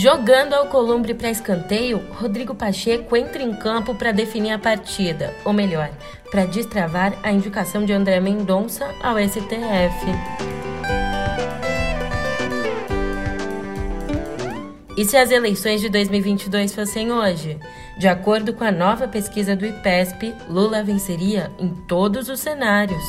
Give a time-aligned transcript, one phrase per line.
[0.00, 5.90] Jogando Alcolumbre para escanteio, Rodrigo Pacheco entra em campo para definir a partida, ou melhor,
[6.30, 10.06] para destravar a indicação de André Mendonça ao STF.
[14.96, 17.58] E se as eleições de 2022 fossem hoje?
[17.98, 23.04] De acordo com a nova pesquisa do IPESP, Lula venceria em todos os cenários.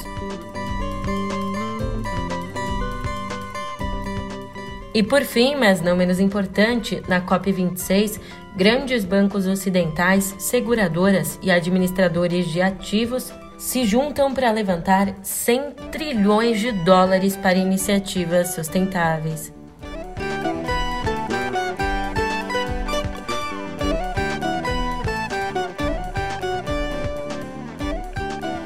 [4.94, 8.20] E por fim, mas não menos importante, na COP26,
[8.58, 16.72] grandes bancos ocidentais, seguradoras e administradores de ativos se juntam para levantar 100 trilhões de
[16.72, 19.54] dólares para iniciativas sustentáveis.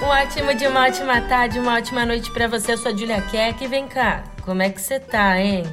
[0.01, 2.71] Um ótimo dia, uma ótima tarde, uma ótima noite para você.
[2.71, 3.67] Eu sou a Julia Keck.
[3.67, 5.65] Vem cá, como é que você tá, hein?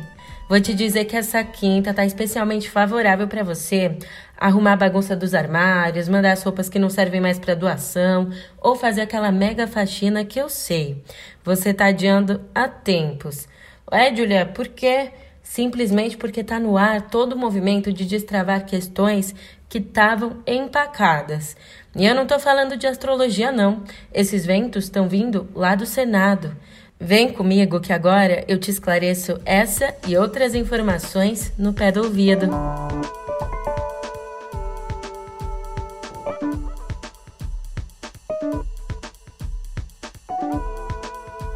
[0.53, 3.97] Vou te dizer que essa quinta tá especialmente favorável para você
[4.37, 8.29] arrumar a bagunça dos armários, mandar as roupas que não servem mais para doação
[8.61, 11.03] ou fazer aquela mega faxina que eu sei.
[11.43, 13.49] Você tá adiando há tempos.
[13.91, 15.13] É, Julia, por quê?
[15.43, 19.35] Simplesmente porque tá no ar todo o movimento de destravar questões
[19.71, 21.57] que estavam empacadas.
[21.97, 23.85] E eu não tô falando de astrologia, não.
[24.13, 26.55] Esses ventos estão vindo lá do Senado.
[27.05, 32.47] Vem comigo que agora eu te esclareço essa e outras informações no pé do ouvido.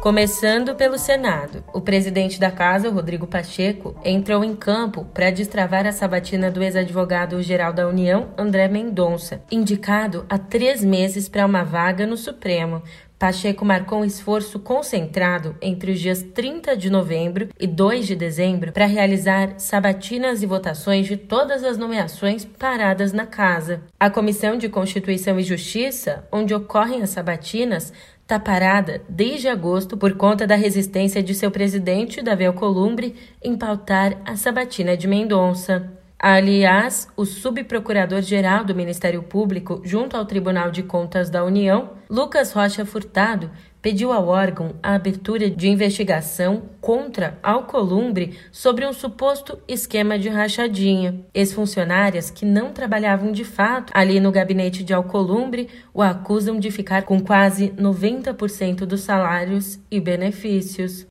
[0.01, 5.91] Começando pelo Senado, o presidente da casa, Rodrigo Pacheco, entrou em campo para destravar a
[5.91, 12.15] sabatina do ex-advogado-geral da União, André Mendonça, indicado há três meses para uma vaga no
[12.15, 12.81] Supremo,
[13.19, 18.71] Pacheco marcou um esforço concentrado entre os dias 30 de novembro e 2 de dezembro
[18.71, 23.81] para realizar sabatinas e votações de todas as nomeações paradas na casa.
[23.99, 27.91] A Comissão de Constituição e Justiça, onde ocorrem as sabatinas,
[28.21, 34.21] está parada desde agosto por conta da resistência de seu presidente, Davi Alcolumbre, em pautar
[34.25, 35.96] a sabatina de Mendonça.
[36.19, 42.83] Aliás, o subprocurador-geral do Ministério Público, junto ao Tribunal de Contas da União, Lucas Rocha
[42.85, 43.51] Furtado,
[43.81, 51.23] pediu ao órgão a abertura de investigação contra Alcolumbre sobre um suposto esquema de rachadinha.
[51.33, 57.03] Ex-funcionárias que não trabalhavam de fato ali no gabinete de Alcolumbre o acusam de ficar
[57.03, 61.05] com quase 90% dos salários e benefícios.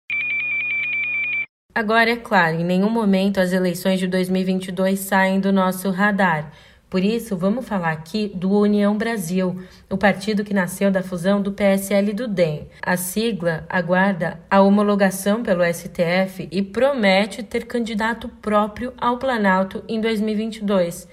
[1.76, 6.50] Agora, é claro, em nenhum momento as eleições de 2022 saem do nosso radar.
[6.88, 9.60] Por isso, vamos falar aqui do União Brasil,
[9.90, 12.66] o partido que nasceu da fusão do PSL e do DEM.
[12.80, 20.00] A sigla aguarda a homologação pelo STF e promete ter candidato próprio ao Planalto em
[20.00, 21.06] 2022.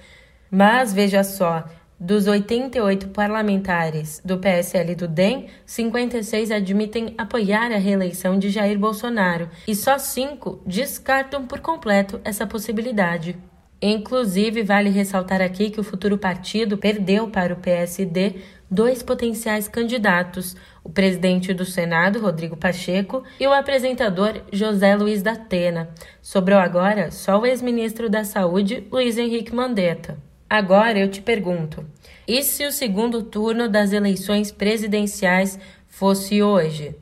[0.50, 1.64] Mas veja só,
[1.98, 9.48] dos 88 parlamentares do PSL do DEM, 56 admitem apoiar a reeleição de Jair Bolsonaro
[9.66, 13.36] e só cinco descartam por completo essa possibilidade.
[13.80, 18.36] Inclusive, vale ressaltar aqui que o futuro partido perdeu para o PSD
[18.70, 25.32] dois potenciais candidatos, o presidente do Senado, Rodrigo Pacheco, e o apresentador José Luiz da
[25.32, 25.90] Atena.
[26.22, 30.16] Sobrou agora só o ex-ministro da Saúde, Luiz Henrique Mandetta.
[30.56, 31.84] Agora eu te pergunto:
[32.28, 36.94] e se o segundo turno das eleições presidenciais fosse hoje?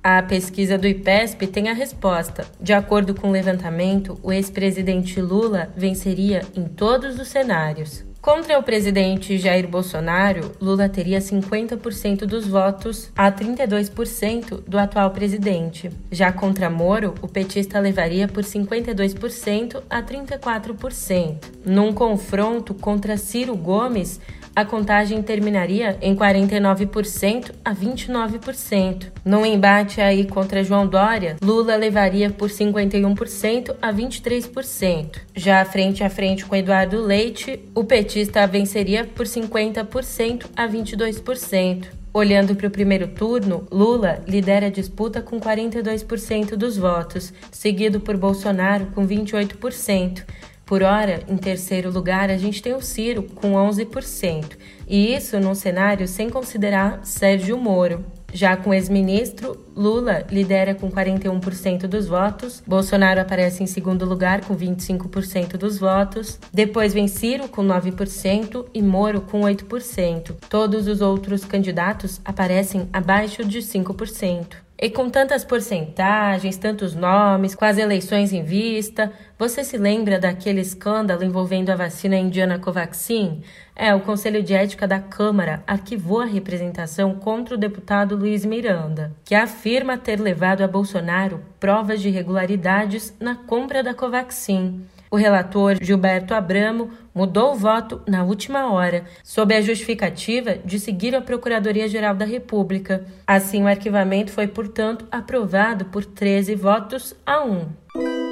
[0.00, 2.46] A pesquisa do IPESP tem a resposta.
[2.60, 8.06] De acordo com o levantamento, o ex-presidente Lula venceria em todos os cenários.
[8.20, 15.88] Contra o presidente Jair Bolsonaro, Lula teria 50% dos votos a 32% do atual presidente.
[16.10, 21.36] Já contra Moro, o petista levaria por 52% a 34%.
[21.64, 24.20] Num confronto contra Ciro Gomes,
[24.58, 29.06] a contagem terminaria em 49% a 29%.
[29.24, 35.20] No embate aí contra João Dória, Lula levaria por 51% a 23%.
[35.32, 41.86] Já frente a frente com Eduardo Leite, o petista venceria por 50% a 22%.
[42.12, 48.16] Olhando para o primeiro turno, Lula lidera a disputa com 42% dos votos, seguido por
[48.16, 50.24] Bolsonaro com 28%.
[50.68, 54.50] Por hora, em terceiro lugar, a gente tem o Ciro com 11%,
[54.86, 58.04] e isso num cenário sem considerar Sérgio Moro.
[58.34, 64.54] Já com ex-ministro, Lula lidera com 41% dos votos, Bolsonaro aparece em segundo lugar com
[64.54, 70.34] 25% dos votos, depois vem Ciro com 9% e Moro com 8%.
[70.50, 74.67] Todos os outros candidatos aparecem abaixo de 5%.
[74.80, 80.60] E com tantas porcentagens, tantos nomes, com as eleições em vista, você se lembra daquele
[80.60, 83.42] escândalo envolvendo a vacina indiana Covaxin?
[83.74, 89.12] É, o Conselho de Ética da Câmara arquivou a representação contra o deputado Luiz Miranda,
[89.24, 94.86] que afirma ter levado a Bolsonaro provas de irregularidades na compra da Covaxin.
[95.10, 101.14] O relator Gilberto Abramo mudou o voto na última hora, sob a justificativa de seguir
[101.14, 103.04] a Procuradoria-Geral da República.
[103.26, 108.27] Assim, o arquivamento foi, portanto, aprovado por 13 votos a 1.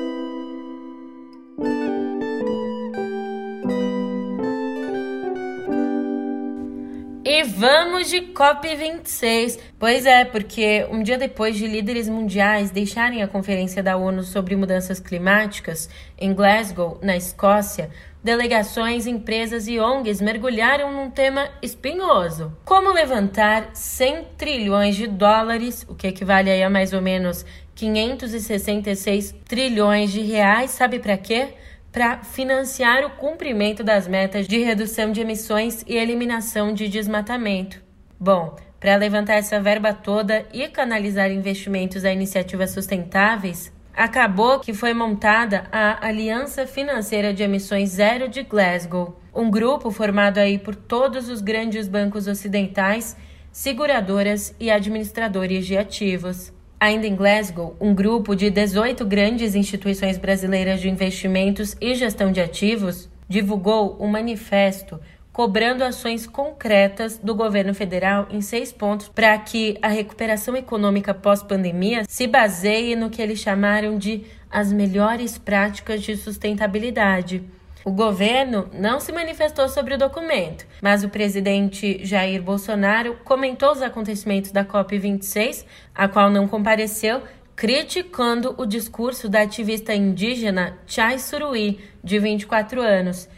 [7.36, 9.58] E vamos de COP26.
[9.78, 14.56] Pois é, porque um dia depois de líderes mundiais deixarem a Conferência da ONU sobre
[14.56, 17.90] Mudanças Climáticas em Glasgow, na Escócia,
[18.24, 25.94] delegações, empresas e ONGs mergulharam num tema espinhoso: como levantar 100 trilhões de dólares, o
[25.94, 27.44] que equivale a mais ou menos
[27.74, 31.48] 566 trilhões de reais, sabe para quê?
[31.96, 37.82] Para financiar o cumprimento das metas de redução de emissões e eliminação de desmatamento.
[38.20, 44.92] Bom, para levantar essa verba toda e canalizar investimentos a iniciativas sustentáveis, acabou que foi
[44.92, 51.30] montada a Aliança Financeira de Emissões Zero de Glasgow, um grupo formado aí por todos
[51.30, 53.16] os grandes bancos ocidentais,
[53.50, 56.52] seguradoras e administradores de ativos.
[56.78, 62.40] Ainda em Glasgow, um grupo de 18 grandes instituições brasileiras de investimentos e gestão de
[62.40, 65.00] ativos divulgou um manifesto
[65.32, 72.04] cobrando ações concretas do governo federal em seis pontos para que a recuperação econômica pós-pandemia
[72.08, 77.44] se baseie no que eles chamaram de as melhores práticas de sustentabilidade.
[77.86, 83.80] O governo não se manifestou sobre o documento, mas o presidente Jair Bolsonaro comentou os
[83.80, 87.22] acontecimentos da COP26, a qual não compareceu,
[87.54, 93.28] criticando o discurso da ativista indígena Chai Suruí, de 24 anos.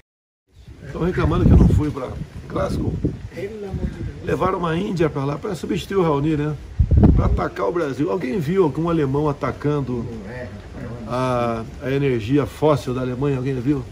[0.83, 2.11] Estão reclamando que eu não fui para
[2.49, 2.95] Glasgow.
[4.25, 6.57] Levaram uma Índia para lá para substituir o Raoni, né?
[7.15, 8.11] Para atacar o Brasil.
[8.11, 10.07] Alguém viu algum alemão atacando
[11.07, 13.37] a, a energia fóssil da Alemanha?
[13.37, 13.85] Alguém viu?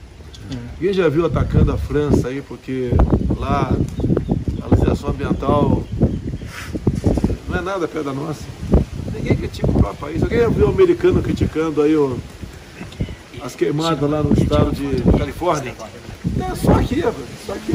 [0.79, 2.91] Quem já viu atacando a França aí, porque
[3.37, 3.75] lá
[4.63, 5.83] a legislação ambiental
[7.49, 8.45] não é nada perto da nossa.
[9.15, 10.23] Ninguém critica o próprio país.
[10.23, 12.19] Alguém já viu o americano criticando aí o,
[13.43, 15.75] as queimadas lá no estado de Califórnia?
[16.39, 17.03] É só aqui,
[17.47, 17.73] só aqui.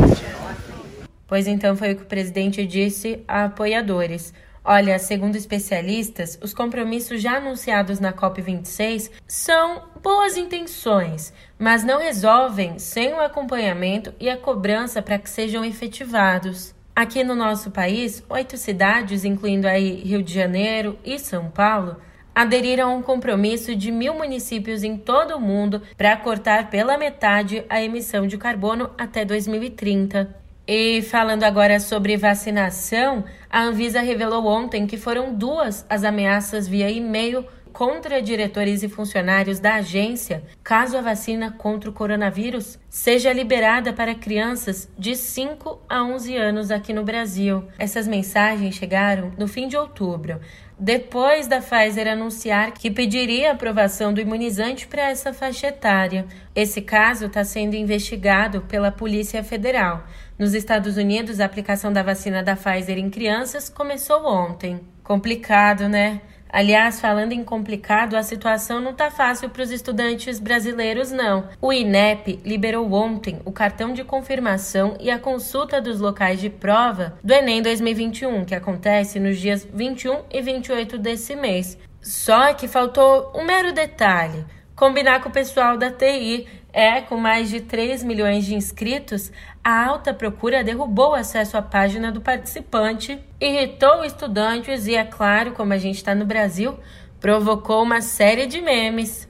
[1.28, 4.34] Pois então foi o que o presidente disse a apoiadores.
[4.64, 12.78] Olha, segundo especialistas, os compromissos já anunciados na COP26 são boas intenções, mas não resolvem
[12.78, 16.76] sem o acompanhamento e a cobrança para que sejam efetivados.
[16.96, 21.98] Aqui no nosso país, oito cidades, incluindo aí Rio de Janeiro e São Paulo,
[22.36, 27.66] aderiram a um compromisso de mil municípios em todo o mundo para cortar pela metade
[27.68, 30.41] a emissão de carbono até 2030.
[30.74, 36.90] E falando agora sobre vacinação, a Anvisa revelou ontem que foram duas as ameaças via
[36.90, 43.92] e-mail contra diretores e funcionários da agência caso a vacina contra o coronavírus seja liberada
[43.92, 47.66] para crianças de 5 a 11 anos aqui no Brasil.
[47.78, 50.40] Essas mensagens chegaram no fim de outubro,
[50.80, 56.26] depois da Pfizer anunciar que pediria aprovação do imunizante para essa faixa etária.
[56.56, 60.06] Esse caso está sendo investigado pela Polícia Federal.
[60.42, 64.80] Nos Estados Unidos, a aplicação da vacina da Pfizer em crianças começou ontem.
[65.04, 66.20] Complicado, né?
[66.50, 71.48] Aliás, falando em complicado, a situação não está fácil para os estudantes brasileiros, não.
[71.62, 77.20] O INEP liberou ontem o cartão de confirmação e a consulta dos locais de prova
[77.24, 81.78] do Enem 2021, que acontece nos dias 21 e 28 desse mês.
[82.02, 84.44] Só que faltou um mero detalhe:
[84.76, 89.32] combinar com o pessoal da TI é, com mais de 3 milhões de inscritos,
[89.64, 95.52] a alta procura derrubou o acesso à página do participante, irritou estudantes e, é claro,
[95.52, 96.78] como a gente está no Brasil,
[97.20, 99.30] provocou uma série de memes.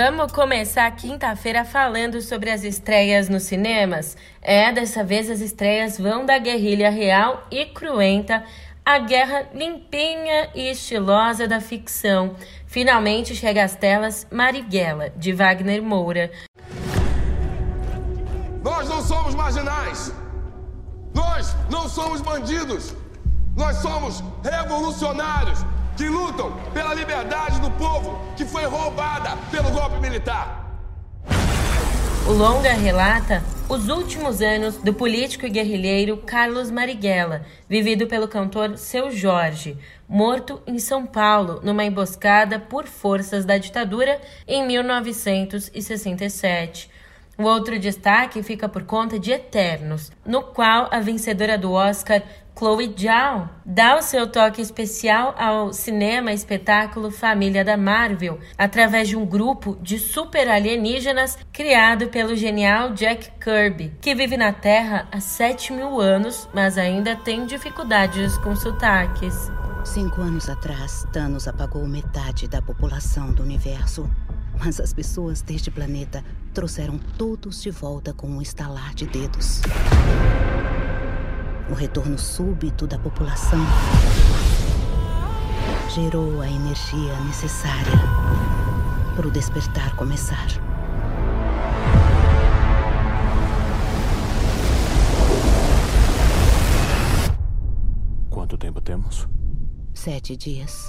[0.00, 4.16] Vamos começar quinta-feira falando sobre as estreias nos cinemas?
[4.40, 8.44] É, dessa vez as estreias vão da Guerrilha Real e Cruenta
[8.86, 12.36] a guerra limpinha e estilosa da ficção.
[12.64, 16.30] Finalmente chega às telas Marighella, de Wagner Moura.
[18.62, 20.14] Nós não somos marginais.
[21.12, 22.94] Nós não somos bandidos.
[23.56, 25.58] Nós somos revolucionários
[25.98, 30.64] que lutam pela liberdade do povo que foi roubada pelo golpe militar.
[32.24, 38.78] O longa relata os últimos anos do político e guerrilheiro Carlos Marighella, vivido pelo cantor
[38.78, 39.76] Seu Jorge,
[40.08, 46.88] morto em São Paulo numa emboscada por forças da ditadura em 1967.
[47.38, 52.20] O outro destaque fica por conta de Eternos, no qual a vencedora do Oscar
[52.58, 59.16] Chloe Zhao dá o seu toque especial ao cinema espetáculo Família da Marvel através de
[59.16, 65.20] um grupo de super alienígenas criado pelo genial Jack Kirby, que vive na Terra há
[65.20, 69.48] 7 mil anos, mas ainda tem dificuldades com sotaques.
[69.84, 74.10] Cinco anos atrás, Thanos apagou metade da população do universo.
[74.58, 79.60] Mas as pessoas deste planeta trouxeram todos de volta com um estalar de dedos
[81.70, 83.58] o retorno súbito da população
[85.94, 87.92] gerou a energia necessária
[89.14, 90.46] para o despertar começar.
[98.30, 99.28] Quanto tempo temos?
[99.92, 100.88] Sete dias.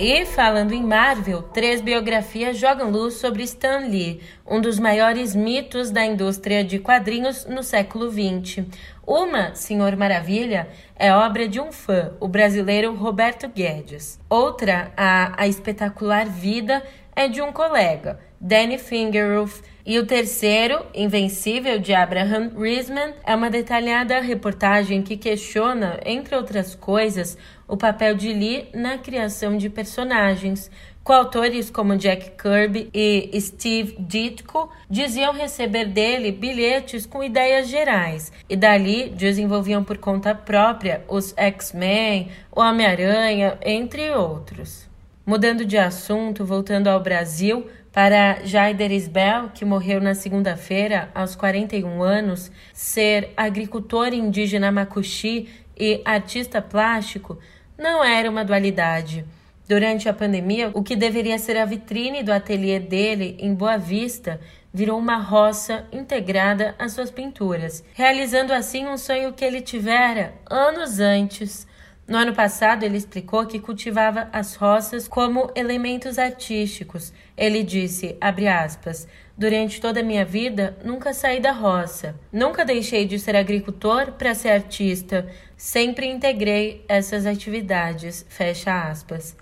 [0.00, 5.90] E, falando em Marvel, três biografias jogam luz sobre Stan Lee, um dos maiores mitos
[5.90, 8.64] da indústria de quadrinhos no século XX.
[9.04, 14.20] Uma, Senhor Maravilha, é obra de um fã, o brasileiro Roberto Guedes.
[14.30, 16.80] Outra, a, a espetacular vida,
[17.16, 23.50] é de um colega, Danny Fingerhoof, e o terceiro, Invencível, de Abraham Riesman, é uma
[23.50, 27.36] detalhada reportagem que questiona, entre outras coisas,
[27.68, 30.70] o papel de Lee na criação de personagens.
[31.04, 38.56] Coautores como Jack Kirby e Steve Ditko diziam receber dele bilhetes com ideias gerais e
[38.56, 44.88] dali desenvolviam por conta própria os X-Men, o Homem-Aranha, entre outros.
[45.24, 52.02] Mudando de assunto, voltando ao Brasil, para Jaider Isbel, que morreu na segunda-feira aos 41
[52.02, 57.38] anos, ser agricultor indígena macuxi e artista plástico
[57.78, 59.24] não era uma dualidade.
[59.68, 64.40] Durante a pandemia, o que deveria ser a vitrine do ateliê dele em Boa Vista
[64.74, 70.98] virou uma roça integrada às suas pinturas, realizando assim um sonho que ele tivera anos
[70.98, 71.66] antes.
[72.06, 77.12] No ano passado, ele explicou que cultivava as roças como elementos artísticos.
[77.36, 79.06] Ele disse, aspas,
[79.38, 82.18] Durante toda a minha vida, nunca saí da roça.
[82.32, 85.28] Nunca deixei de ser agricultor para ser artista.
[85.58, 88.24] Sempre integrei essas atividades.
[88.28, 89.36] Fecha aspas.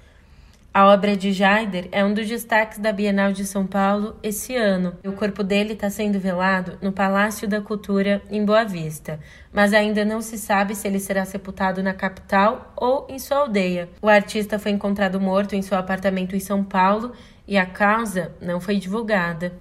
[0.72, 4.94] A obra de Jaider é um dos destaques da Bienal de São Paulo esse ano.
[5.04, 9.20] O corpo dele está sendo velado no Palácio da Cultura, em Boa Vista,
[9.52, 13.90] mas ainda não se sabe se ele será sepultado na capital ou em sua aldeia.
[14.00, 17.12] O artista foi encontrado morto em seu apartamento em São Paulo
[17.46, 19.52] e a causa não foi divulgada.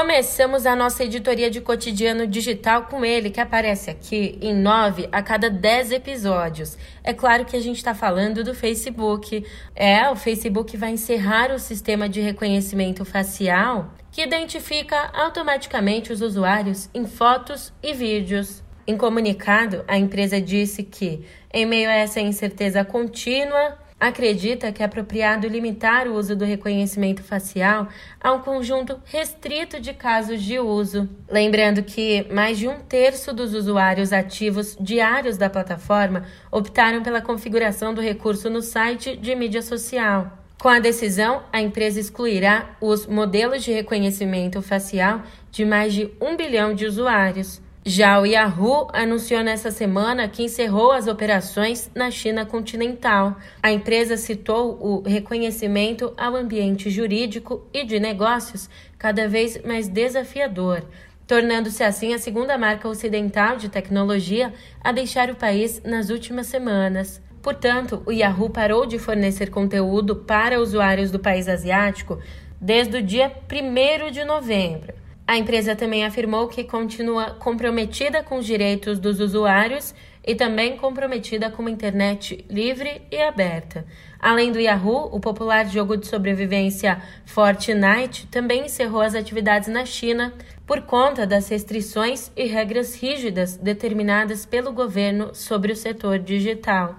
[0.00, 5.20] Começamos a nossa editoria de cotidiano digital com ele, que aparece aqui em nove a
[5.20, 6.78] cada dez episódios.
[7.02, 9.44] É claro que a gente está falando do Facebook.
[9.74, 16.88] É, o Facebook vai encerrar o sistema de reconhecimento facial que identifica automaticamente os usuários
[16.94, 18.62] em fotos e vídeos.
[18.86, 24.86] Em comunicado, a empresa disse que, em meio a essa incerteza contínua, acredita que é
[24.86, 27.88] apropriado limitar o uso do reconhecimento facial
[28.20, 31.08] a um conjunto restrito de casos de uso.
[31.28, 37.92] Lembrando que mais de um terço dos usuários ativos diários da plataforma optaram pela configuração
[37.92, 40.38] do recurso no site de mídia social.
[40.60, 46.36] Com a decisão, a empresa excluirá os modelos de reconhecimento facial de mais de um
[46.36, 47.60] bilhão de usuários.
[47.90, 53.38] Já o Yahoo anunciou nessa semana que encerrou as operações na China continental.
[53.62, 58.68] A empresa citou o reconhecimento ao ambiente jurídico e de negócios
[58.98, 60.84] cada vez mais desafiador,
[61.26, 64.52] tornando-se assim a segunda marca ocidental de tecnologia
[64.84, 67.22] a deixar o país nas últimas semanas.
[67.40, 72.18] Portanto, o Yahoo parou de fornecer conteúdo para usuários do país asiático
[72.60, 74.97] desde o dia 1 de novembro.
[75.28, 79.94] A empresa também afirmou que continua comprometida com os direitos dos usuários
[80.26, 83.84] e também comprometida com uma internet livre e aberta.
[84.18, 90.32] Além do Yahoo, o popular jogo de sobrevivência Fortnite também encerrou as atividades na China
[90.66, 96.96] por conta das restrições e regras rígidas determinadas pelo governo sobre o setor digital.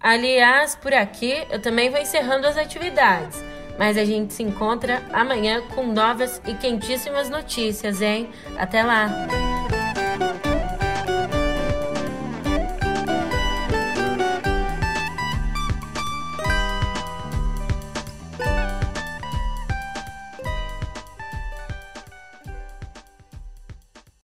[0.00, 3.44] Aliás, por aqui eu também vou encerrando as atividades,
[3.78, 8.28] mas a gente se encontra amanhã com novas e quentíssimas notícias, hein?
[8.56, 9.55] Até lá!